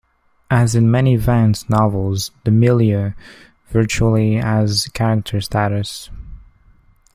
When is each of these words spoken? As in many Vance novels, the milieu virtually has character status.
As 0.49 0.73
in 0.73 0.89
many 0.89 1.15
Vance 1.15 1.69
novels, 1.69 2.31
the 2.43 2.49
milieu 2.49 3.11
virtually 3.69 4.33
has 4.37 4.87
character 4.95 5.39
status. 5.41 6.09